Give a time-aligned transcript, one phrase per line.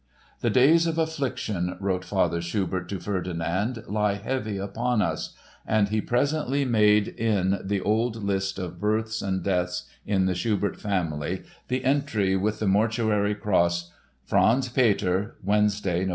[0.39, 6.01] "The days of affliction," wrote Father Schubert to Ferdinand, "lie heavy upon us"; and he
[6.01, 11.83] presently made in the old list of births and deaths in the Schubert family the
[11.85, 13.91] entry with the mortuary cross:
[14.25, 16.09] "Franz Peter, Wednesday, Nov.